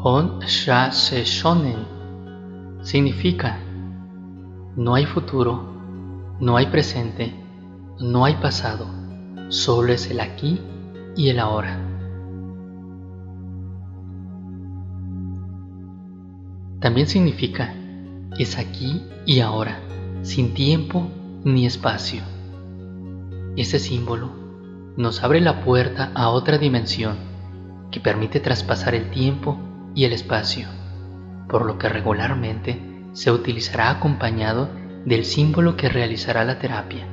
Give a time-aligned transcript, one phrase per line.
[0.00, 1.84] Hon Sha Se Shonen
[2.82, 3.58] significa
[4.76, 5.60] no hay futuro,
[6.38, 7.34] no hay presente,
[7.98, 8.86] no hay pasado,
[9.48, 10.60] solo es el aquí
[11.16, 11.80] y el ahora.
[16.78, 17.74] También significa
[18.38, 19.80] es aquí y ahora,
[20.22, 21.08] sin tiempo
[21.42, 22.22] ni espacio.
[23.56, 24.30] Este símbolo
[24.96, 27.16] nos abre la puerta a otra dimensión
[27.90, 29.58] que permite traspasar el tiempo
[29.94, 30.68] y el espacio,
[31.48, 32.80] por lo que regularmente
[33.12, 34.68] se utilizará acompañado
[35.04, 37.06] del símbolo que realizará la terapia.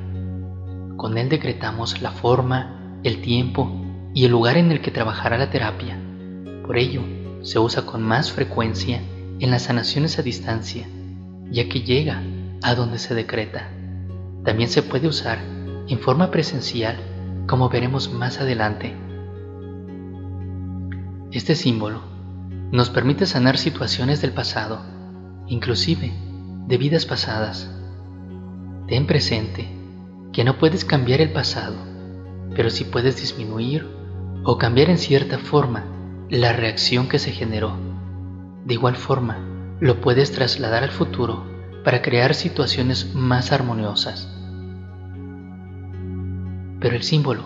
[0.96, 3.70] Con él decretamos la forma, el tiempo
[4.14, 5.98] y el lugar en el que trabajará la terapia.
[6.66, 7.02] Por ello,
[7.42, 9.00] se usa con más frecuencia
[9.38, 10.86] en las sanaciones a distancia,
[11.50, 12.22] ya que llega
[12.62, 13.70] a donde se decreta.
[14.44, 15.38] También se puede usar
[15.88, 16.96] en forma presencial,
[17.46, 18.94] como veremos más adelante.
[21.30, 22.15] Este símbolo
[22.72, 24.80] nos permite sanar situaciones del pasado,
[25.46, 26.12] inclusive
[26.66, 27.70] de vidas pasadas.
[28.88, 29.68] Ten presente
[30.32, 31.76] que no puedes cambiar el pasado,
[32.54, 33.86] pero sí puedes disminuir
[34.44, 35.84] o cambiar en cierta forma
[36.28, 37.76] la reacción que se generó.
[38.64, 39.38] De igual forma,
[39.80, 41.44] lo puedes trasladar al futuro
[41.84, 44.28] para crear situaciones más armoniosas.
[46.80, 47.44] Pero el símbolo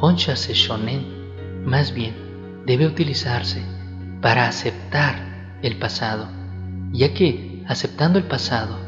[0.00, 2.14] Honsha Shonen más bien
[2.66, 3.62] debe utilizarse
[4.20, 6.28] para aceptar el pasado,
[6.92, 8.78] ya que aceptando el pasado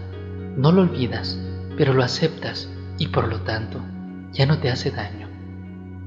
[0.56, 1.38] no lo olvidas,
[1.76, 3.80] pero lo aceptas y por lo tanto
[4.32, 5.28] ya no te hace daño.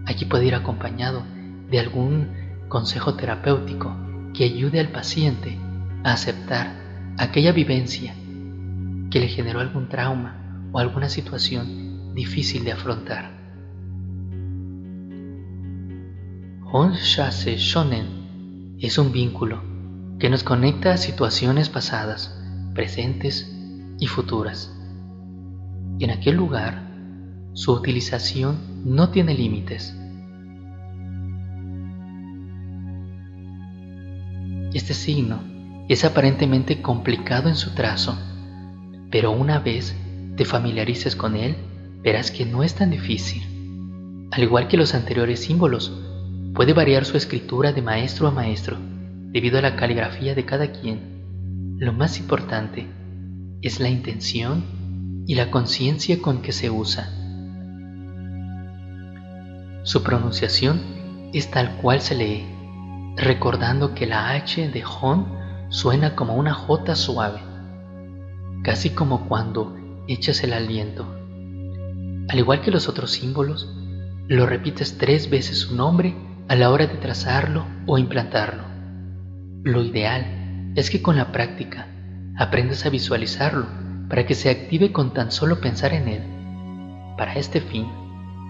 [0.06, 1.24] Aquí puede ir acompañado
[1.70, 2.28] de algún
[2.68, 3.96] consejo terapéutico
[4.34, 5.58] que ayude al paciente
[6.04, 6.74] a aceptar
[7.18, 8.14] aquella vivencia
[9.10, 13.32] que le generó algún trauma o alguna situación difícil de afrontar.
[16.72, 18.23] Honsha-se Shonen
[18.88, 19.62] es un vínculo
[20.20, 22.38] que nos conecta a situaciones pasadas,
[22.76, 23.50] presentes
[23.98, 24.78] y futuras.
[26.00, 26.84] Y en aquel lugar,
[27.54, 29.96] su utilización no tiene límites.
[34.74, 35.40] Este signo
[35.88, 38.18] es aparentemente complicado en su trazo,
[39.10, 39.96] pero una vez
[40.36, 41.56] te familiarices con él,
[42.02, 44.28] verás que no es tan difícil.
[44.32, 45.94] Al igual que los anteriores símbolos,
[46.54, 48.78] puede variar su escritura de maestro a maestro
[49.32, 51.78] debido a la caligrafía de cada quien.
[51.80, 52.88] Lo más importante
[53.62, 57.10] es la intención y la conciencia con que se usa.
[59.84, 60.80] Su pronunciación
[61.34, 62.46] es tal cual se lee,
[63.18, 65.26] recordando que la H de Hon
[65.70, 67.42] suena como una J suave,
[68.64, 69.76] casi como cuando
[70.08, 71.06] echas el aliento.
[72.30, 73.74] Al igual que los otros símbolos,
[74.28, 76.16] lo repites tres veces su nombre
[76.48, 78.64] a la hora de trazarlo o implantarlo.
[79.64, 81.88] Lo ideal es que con la práctica
[82.38, 83.66] aprendas a visualizarlo
[84.10, 86.24] para que se active con tan solo pensar en él.
[87.18, 87.88] Para este fin,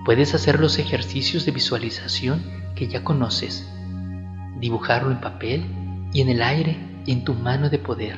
[0.06, 2.42] puedes hacer los ejercicios de visualización
[2.76, 3.70] que ya conoces,
[4.60, 5.66] dibujarlo en papel
[6.14, 8.18] y en el aire y en tu mano de poder.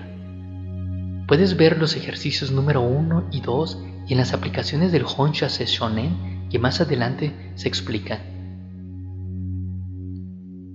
[1.27, 6.47] Puedes ver los ejercicios número 1 y 2 y en las aplicaciones del Honsha Shonen
[6.49, 8.34] que más adelante se explican.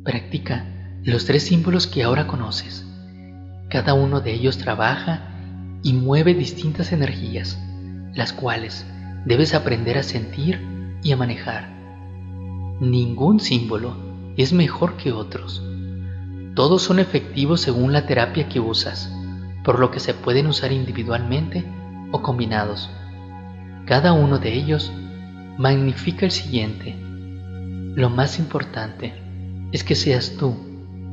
[0.05, 0.65] Practica
[1.05, 2.87] los tres símbolos que ahora conoces.
[3.69, 5.29] Cada uno de ellos trabaja
[5.83, 7.59] y mueve distintas energías,
[8.15, 8.87] las cuales
[9.27, 10.59] debes aprender a sentir
[11.03, 11.69] y a manejar.
[12.81, 13.95] Ningún símbolo
[14.39, 15.63] es mejor que otros.
[16.55, 19.15] Todos son efectivos según la terapia que usas,
[19.65, 21.63] por lo que se pueden usar individualmente
[22.11, 22.89] o combinados.
[23.85, 24.91] Cada uno de ellos
[25.59, 26.97] magnifica el siguiente.
[27.95, 29.30] Lo más importante
[29.73, 30.57] es que seas tú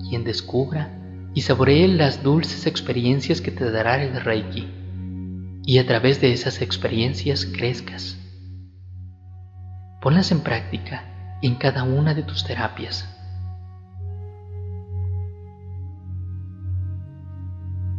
[0.09, 0.89] quien descubra
[1.33, 4.67] y saboree las dulces experiencias que te dará el Reiki
[5.65, 8.17] y a través de esas experiencias crezcas.
[10.01, 13.07] Ponlas en práctica en cada una de tus terapias.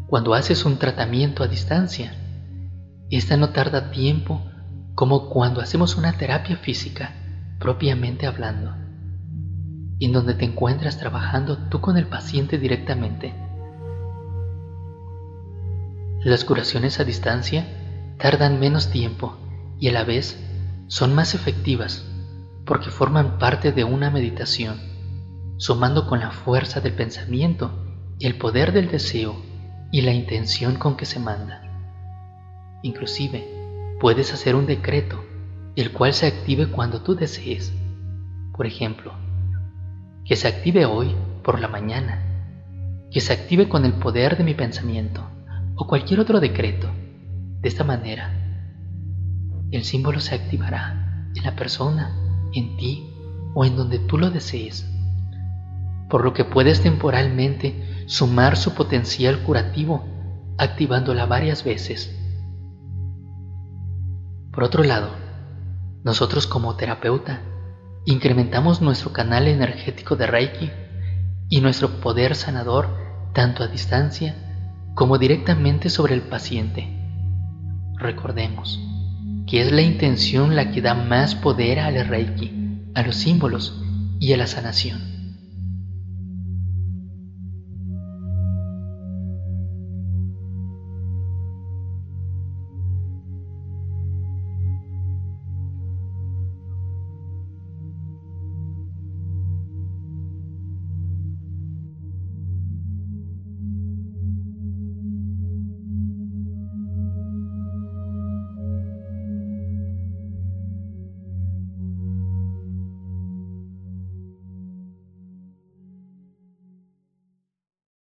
[0.09, 2.15] Cuando haces un tratamiento a distancia,
[3.11, 4.43] esta no tarda tiempo
[4.95, 7.13] como cuando hacemos una terapia física,
[7.61, 8.88] propiamente hablando
[10.01, 13.35] en donde te encuentras trabajando tú con el paciente directamente.
[16.25, 17.67] Las curaciones a distancia
[18.19, 19.37] tardan menos tiempo
[19.79, 20.39] y a la vez
[20.89, 22.05] son más efectivas
[22.65, 24.79] porque forman parte de una meditación,
[25.57, 27.71] sumando con la fuerza del pensamiento,
[28.21, 29.37] el poder del deseo
[29.91, 31.63] y la intención con que se manda.
[32.83, 35.25] Inclusive, puedes hacer un decreto,
[35.77, 37.73] el cual se active cuando tú desees.
[38.55, 39.13] Por ejemplo,
[40.29, 42.29] que se active hoy por la mañana
[43.11, 45.25] que se active con el poder de mi pensamiento
[45.75, 46.89] o cualquier otro decreto.
[47.61, 48.31] De esta manera,
[49.71, 52.15] el símbolo se activará en la persona,
[52.53, 53.11] en ti
[53.55, 54.87] o en donde tú lo desees,
[56.11, 60.05] por lo que puedes temporalmente sumar su potencial curativo
[60.59, 62.15] activándola varias veces.
[64.53, 65.11] Por otro lado,
[66.05, 67.41] nosotros como terapeuta
[68.09, 70.71] incrementamos nuestro canal energético de Reiki
[71.51, 72.89] y nuestro poder sanador
[73.35, 74.35] tanto a distancia
[74.95, 76.89] como directamente sobre el paciente.
[77.97, 78.81] Recordemos
[79.47, 83.79] que es la intención la que da más poder al Reiki, a los símbolos
[84.19, 85.18] y a la sanación.